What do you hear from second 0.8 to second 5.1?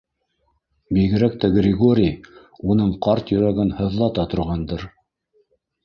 Бигерәк тә Григорий уның ҡарт йөрәген һыҙлата торғандыр.